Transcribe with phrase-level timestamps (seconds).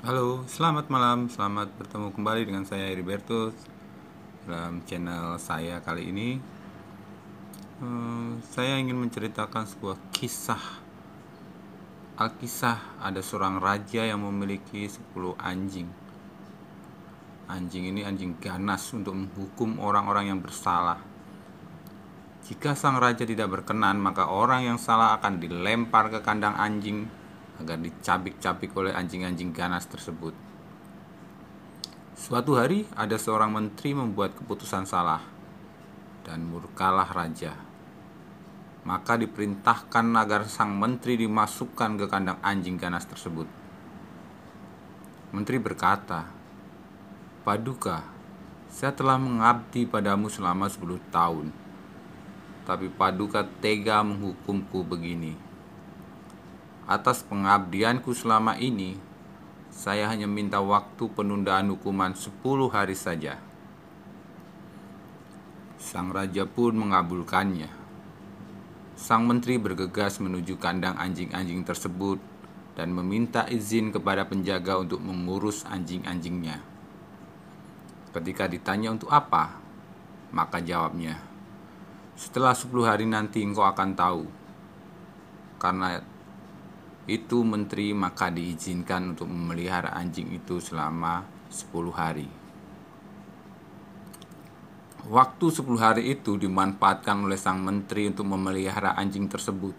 [0.00, 1.28] Halo, selamat malam.
[1.28, 3.52] Selamat bertemu kembali dengan saya Heribertus
[4.48, 6.40] dalam channel saya kali ini.
[7.84, 10.80] eh, saya ingin menceritakan sebuah kisah.
[12.16, 15.92] Alkisah ada seorang raja yang memiliki 10 anjing.
[17.52, 20.96] Anjing ini anjing ganas untuk menghukum orang-orang yang bersalah.
[22.48, 27.19] Jika sang raja tidak berkenan, maka orang yang salah akan dilempar ke kandang anjing
[27.60, 30.32] agar dicabik-cabik oleh anjing-anjing ganas tersebut.
[32.16, 35.20] Suatu hari ada seorang menteri membuat keputusan salah
[36.24, 37.56] dan murkalah raja.
[38.84, 43.44] Maka diperintahkan agar sang menteri dimasukkan ke kandang anjing ganas tersebut.
[45.36, 46.24] Menteri berkata,
[47.44, 48.04] Paduka,
[48.68, 51.52] saya telah mengabdi padamu selama 10 tahun.
[52.64, 55.49] Tapi Paduka tega menghukumku begini.
[56.88, 58.96] Atas pengabdianku selama ini,
[59.70, 63.40] saya hanya minta waktu penundaan hukuman 10 hari saja.
[65.80, 67.72] Sang raja pun mengabulkannya.
[69.00, 72.20] Sang menteri bergegas menuju kandang anjing-anjing tersebut
[72.76, 76.60] dan meminta izin kepada penjaga untuk mengurus anjing-anjingnya.
[78.12, 79.56] Ketika ditanya untuk apa,
[80.34, 81.16] maka jawabnya,
[82.12, 84.24] "Setelah 10 hari nanti engkau akan tahu."
[85.56, 86.02] Karena
[87.10, 92.28] itu menteri maka diizinkan untuk memelihara anjing itu selama 10 hari.
[95.10, 99.74] Waktu 10 hari itu dimanfaatkan oleh sang menteri untuk memelihara anjing tersebut.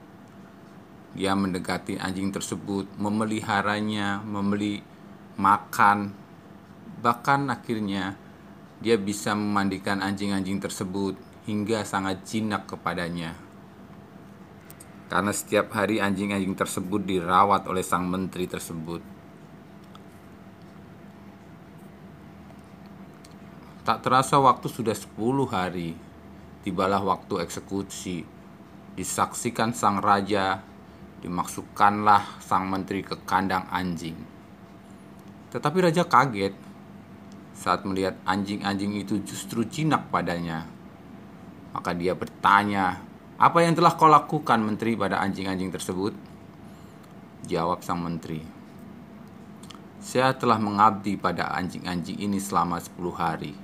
[1.16, 4.84] Dia mendekati anjing tersebut, memeliharanya, membeli
[5.40, 6.12] makan,
[7.00, 8.20] bahkan akhirnya
[8.84, 11.16] dia bisa memandikan anjing-anjing tersebut
[11.48, 13.51] hingga sangat jinak kepadanya
[15.12, 19.04] karena setiap hari anjing-anjing tersebut dirawat oleh sang menteri tersebut.
[23.84, 25.12] Tak terasa waktu sudah 10
[25.52, 26.00] hari,
[26.64, 28.24] tibalah waktu eksekusi.
[28.96, 30.64] Disaksikan sang raja,
[31.20, 34.16] dimaksudkanlah sang menteri ke kandang anjing.
[35.52, 36.56] Tetapi raja kaget
[37.52, 40.64] saat melihat anjing-anjing itu justru jinak padanya.
[41.76, 43.11] Maka dia bertanya
[43.42, 46.14] apa yang telah kau lakukan menteri pada anjing-anjing tersebut?
[47.50, 48.46] Jawab sang menteri.
[49.98, 53.58] Saya telah mengabdi pada anjing-anjing ini selama 10 hari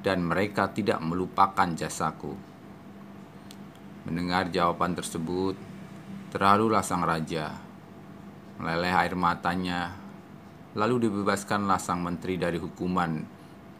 [0.00, 2.32] dan mereka tidak melupakan jasaku.
[4.08, 5.52] Mendengar jawaban tersebut,
[6.32, 7.60] terharulah sang raja.
[8.56, 10.00] Meleleh air matanya,
[10.72, 13.20] lalu dibebaskanlah sang menteri dari hukuman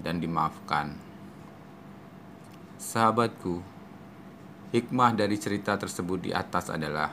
[0.05, 0.93] dan dimaafkan.
[2.77, 3.80] Sahabatku,
[4.71, 7.11] Hikmah dari cerita tersebut di atas adalah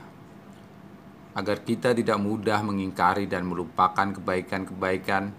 [1.34, 5.34] agar kita tidak mudah mengingkari dan melupakan kebaikan-kebaikan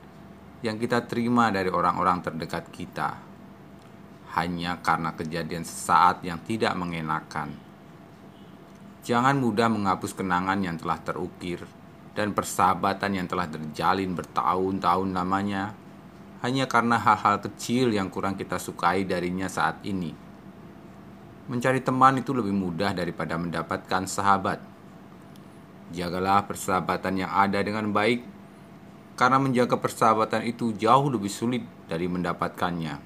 [0.67, 3.23] yang kita terima dari orang-orang terdekat kita
[4.35, 7.55] hanya karena kejadian sesaat yang tidak mengenakan.
[9.07, 11.63] Jangan mudah menghapus kenangan yang telah terukir
[12.19, 15.71] dan persahabatan yang telah terjalin bertahun-tahun namanya
[16.43, 20.28] hanya karena hal-hal kecil yang kurang kita sukai darinya saat ini
[21.49, 24.61] Mencari teman itu lebih mudah daripada mendapatkan sahabat.
[25.97, 28.21] Jagalah persahabatan yang ada dengan baik,
[29.17, 33.01] karena menjaga persahabatan itu jauh lebih sulit dari mendapatkannya.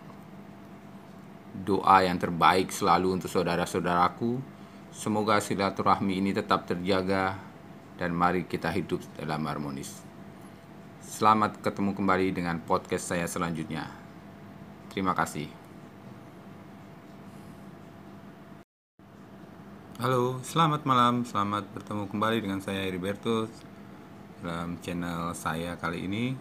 [1.63, 4.43] Doa yang terbaik selalu untuk saudara-saudaraku.
[4.91, 7.39] Semoga silaturahmi ini tetap terjaga
[7.97, 10.03] dan mari kita hidup dalam harmonis.
[10.99, 13.87] Selamat ketemu kembali dengan podcast saya selanjutnya.
[14.91, 15.62] Terima kasih.
[20.03, 21.23] Halo, selamat malam.
[21.23, 23.55] Selamat bertemu kembali dengan saya Heribertus
[24.43, 26.35] dalam channel saya kali ini.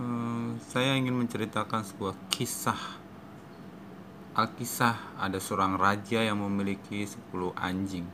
[0.00, 2.80] Uh, saya ingin menceritakan sebuah kisah.
[4.40, 8.08] Alkisah ada seorang raja yang memiliki 10 anjing.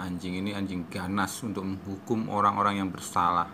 [0.00, 3.52] Anjing ini anjing ganas untuk menghukum orang-orang yang bersalah.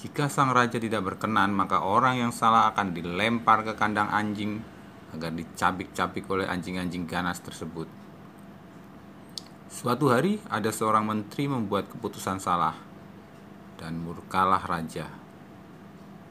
[0.00, 4.79] Jika sang raja tidak berkenan, maka orang yang salah akan dilempar ke kandang anjing
[5.10, 7.90] agar dicabik-cabik oleh anjing-anjing ganas tersebut.
[9.70, 12.74] Suatu hari ada seorang menteri membuat keputusan salah
[13.78, 15.06] dan murkalah raja.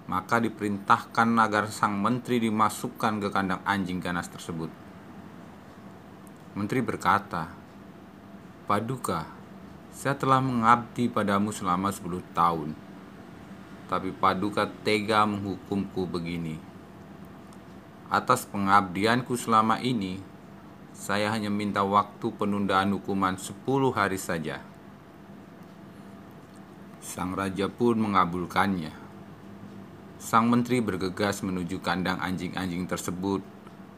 [0.09, 4.71] Maka diperintahkan agar sang menteri dimasukkan ke kandang anjing ganas tersebut.
[6.57, 7.53] Menteri berkata,
[8.65, 9.25] Paduka,
[9.93, 12.73] saya telah mengabdi padamu selama 10 tahun.
[13.85, 16.68] Tapi Paduka tega menghukumku begini
[18.09, 20.17] Atas pengabdianku selama ini,
[20.97, 24.65] saya hanya minta waktu penundaan hukuman 10 hari saja.
[27.05, 28.89] Sang raja pun mengabulkannya.
[30.17, 33.45] Sang menteri bergegas menuju kandang anjing-anjing tersebut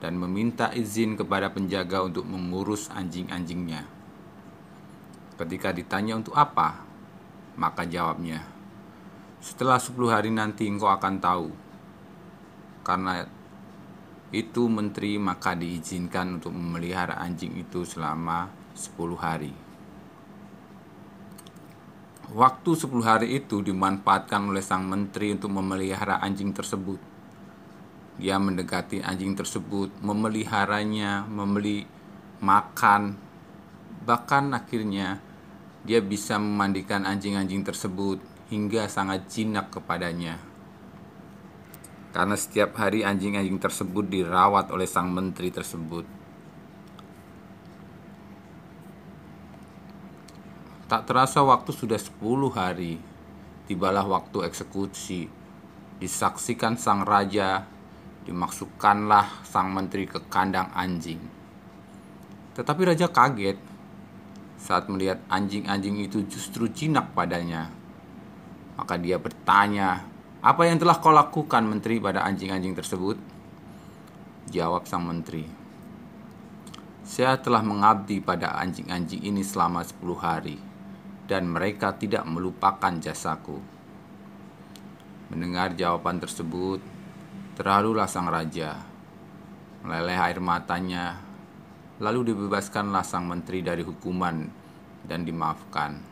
[0.04, 3.88] dan meminta izin kepada penjaga untuk mengurus anjing-anjingnya.
[5.40, 6.84] Ketika ditanya untuk apa,
[7.56, 8.44] maka jawabnya,
[9.40, 11.48] "Setelah 10 hari nanti engkau akan tahu."
[12.84, 13.24] Karena
[14.32, 19.52] itu menteri maka diizinkan untuk memelihara anjing itu selama 10 hari.
[22.32, 26.96] Waktu 10 hari itu dimanfaatkan oleh sang menteri untuk memelihara anjing tersebut.
[28.16, 31.84] Dia mendekati anjing tersebut, memeliharanya, membeli
[32.40, 33.20] makan,
[34.08, 35.20] bahkan akhirnya
[35.84, 40.51] dia bisa memandikan anjing-anjing tersebut hingga sangat jinak kepadanya.
[42.12, 46.04] Karena setiap hari anjing-anjing tersebut dirawat oleh sang menteri tersebut.
[50.92, 53.00] Tak terasa waktu sudah 10 hari.
[53.64, 55.32] Tibalah waktu eksekusi.
[56.04, 57.64] Disaksikan sang raja,
[58.28, 61.24] dimasukkanlah sang menteri ke kandang anjing.
[62.52, 63.56] Tetapi raja kaget
[64.60, 67.72] saat melihat anjing-anjing itu justru jinak padanya.
[68.76, 70.11] Maka dia bertanya,
[70.42, 73.18] "Apa yang telah kau lakukan, menteri, pada anjing-anjing tersebut?"
[74.52, 75.46] Jawab sang menteri,
[77.06, 80.72] "Saya telah mengabdi pada anjing-anjing ini selama 10 hari."
[81.32, 83.56] dan mereka tidak melupakan jasaku.
[85.32, 86.84] Mendengar jawaban tersebut,
[87.56, 88.84] terharulah sang raja.
[89.80, 91.24] Meleleh air matanya,
[92.04, 94.44] lalu dibebaskanlah sang menteri dari hukuman
[95.08, 96.04] dan dimaafkan.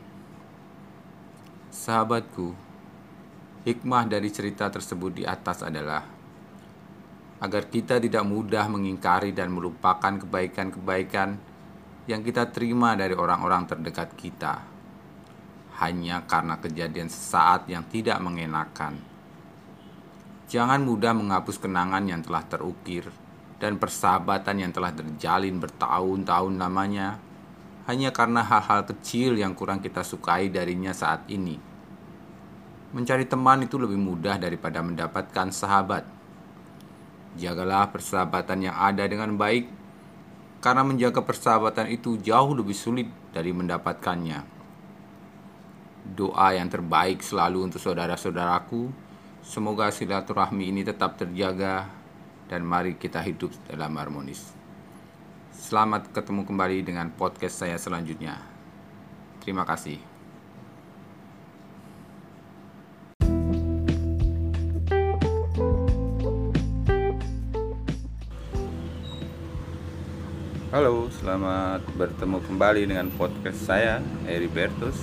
[1.68, 2.56] Sahabatku,
[3.68, 6.04] hikmah dari cerita tersebut di atas adalah
[7.40, 11.40] agar kita tidak mudah mengingkari dan melupakan kebaikan-kebaikan
[12.08, 14.54] yang kita terima dari orang-orang terdekat kita
[15.80, 19.00] hanya karena kejadian sesaat yang tidak mengenakan.
[20.52, 23.08] Jangan mudah menghapus kenangan yang telah terukir
[23.64, 27.22] dan persahabatan yang telah terjalin bertahun-tahun namanya
[27.88, 31.69] hanya karena hal-hal kecil yang kurang kita sukai darinya saat ini.
[32.90, 36.06] Mencari teman itu lebih mudah daripada mendapatkan sahabat.
[37.38, 39.70] Jagalah persahabatan yang ada dengan baik,
[40.60, 44.60] karena menjaga persahabatan itu jauh lebih sulit dari mendapatkannya
[46.16, 48.90] doa yang terbaik selalu untuk saudara-saudaraku.
[49.46, 51.90] Semoga silaturahmi ini tetap terjaga
[52.50, 54.54] dan mari kita hidup dalam harmonis.
[55.54, 58.40] Selamat ketemu kembali dengan podcast saya selanjutnya.
[59.42, 60.09] Terima kasih.
[70.70, 75.02] Halo, selamat bertemu kembali dengan podcast saya, Heribertus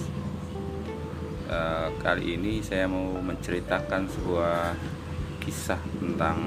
[1.50, 4.78] uh, kali ini saya mau menceritakan sebuah
[5.42, 6.38] kisah tentang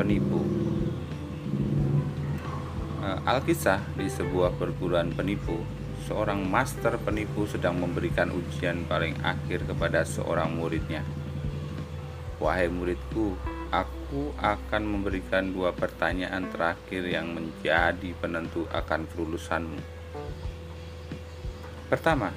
[0.00, 0.40] penipu.
[3.04, 5.60] Uh, Alkisah di sebuah perguruan penipu,
[6.08, 11.04] seorang master penipu sedang memberikan ujian paling akhir kepada seorang muridnya.
[12.40, 13.36] Wahai muridku,
[13.68, 14.01] aku
[14.36, 19.80] akan memberikan dua pertanyaan terakhir yang menjadi penentu akan kelulusanmu.
[21.88, 22.32] Pertama,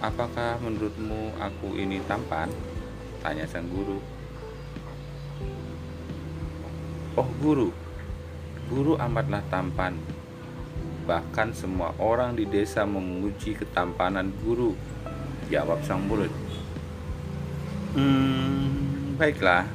[0.00, 2.48] Apakah menurutmu aku ini tampan?
[3.20, 4.00] Tanya sang guru.
[7.20, 7.68] Oh guru,
[8.72, 10.00] guru amatlah tampan.
[11.04, 14.72] Bahkan semua orang di desa memuji ketampanan guru.
[15.52, 16.32] Jawab sang murid.
[17.92, 19.68] Hmm, baiklah.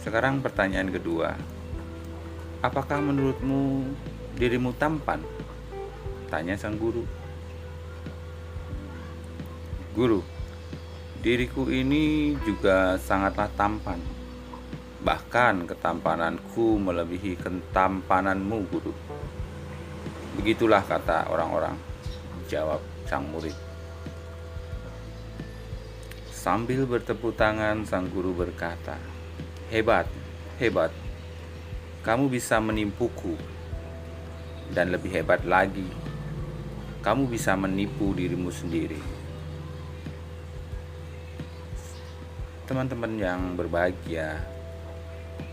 [0.00, 1.36] Sekarang pertanyaan kedua.
[2.64, 3.84] Apakah menurutmu
[4.32, 5.20] dirimu tampan?
[6.32, 7.04] Tanya sang guru.
[9.92, 10.24] Guru,
[11.20, 14.00] diriku ini juga sangatlah tampan.
[15.04, 18.96] Bahkan ketampananku melebihi ketampananmu, guru.
[20.40, 21.76] Begitulah kata orang-orang,
[22.48, 23.56] jawab sang murid.
[26.32, 29.19] Sambil bertepuk tangan, sang guru berkata,
[29.70, 30.10] "Hebat,
[30.58, 30.92] hebat,
[32.02, 33.38] kamu bisa menipuku,
[34.74, 35.86] dan lebih hebat lagi,
[37.06, 39.20] kamu bisa menipu dirimu sendiri."
[42.70, 44.46] teman-teman yang berbahagia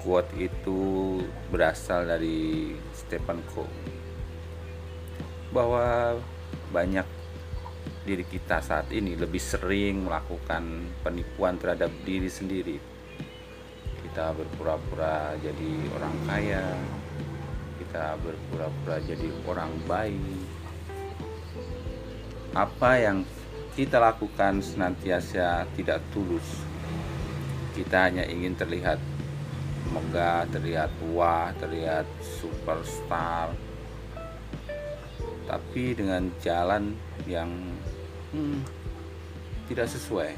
[0.05, 1.17] quote itu
[1.49, 3.65] berasal dari Stephen Coe
[5.49, 6.13] bahwa
[6.69, 7.09] banyak
[8.05, 12.77] diri kita saat ini lebih sering melakukan penipuan terhadap diri sendiri
[14.17, 16.65] kita berpura-pura jadi orang kaya
[17.77, 20.41] kita berpura-pura jadi orang baik
[22.57, 23.21] apa yang
[23.77, 26.65] kita lakukan senantiasa tidak tulus.
[27.77, 28.97] Kita hanya ingin terlihat
[29.93, 33.53] megah, terlihat wah, terlihat superstar.
[35.45, 36.97] Tapi dengan jalan
[37.29, 37.53] yang
[38.33, 38.65] hmm,
[39.69, 40.33] tidak sesuai.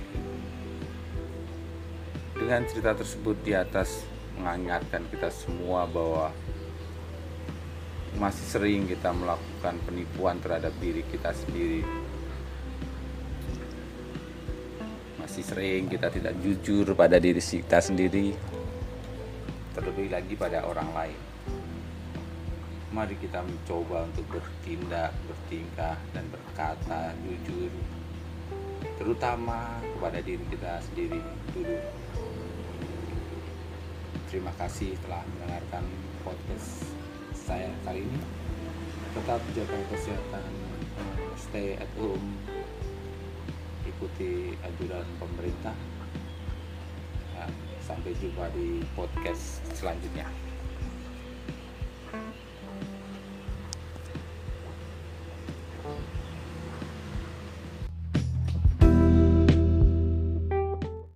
[2.39, 4.08] Dengan cerita tersebut di atas
[4.39, 6.31] mengingatkan kita semua bahwa
[8.15, 11.84] masih sering kita melakukan penipuan terhadap diri kita sendiri.
[15.19, 18.31] Masih sering kita tidak jujur pada diri kita sendiri
[19.75, 21.19] terlebih lagi pada orang lain.
[22.96, 27.67] Mari kita mencoba untuk bertindak bertingkah dan berkata jujur
[29.00, 31.24] terutama kepada diri kita sendiri
[31.55, 31.79] dulu
[34.30, 35.84] terima kasih telah mendengarkan
[36.22, 36.94] podcast
[37.34, 38.22] saya kali ini
[39.18, 40.46] tetap jaga kesehatan
[41.34, 42.38] stay at home
[44.00, 45.76] ikuti anjuran pemerintah.
[47.84, 50.49] Sampai jumpa di podcast selanjutnya.